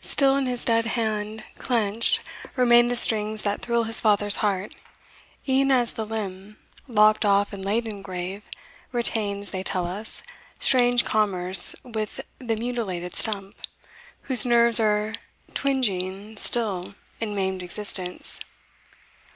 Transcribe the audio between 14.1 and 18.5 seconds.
Whose nerves are twinging still in maimed existence.